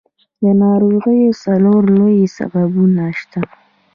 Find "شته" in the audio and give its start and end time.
3.19-3.41